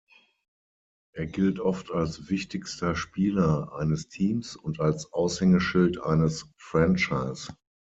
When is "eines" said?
3.75-4.07, 6.01-6.49